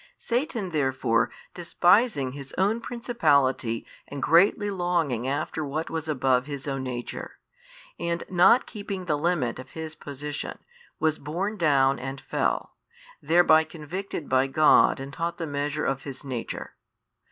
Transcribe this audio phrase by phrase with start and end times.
[0.17, 6.81] Satan therefore despising his own principality and greatly longing after what was above his own
[6.81, 7.37] nature,
[7.99, 10.57] and not keeping the limit of his position,
[10.99, 12.75] was borne down and fell,
[13.21, 16.73] thereby convicted by God and taught the measure of his nature.